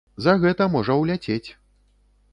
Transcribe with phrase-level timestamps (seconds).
[0.25, 1.49] За гэта можа ўляцець.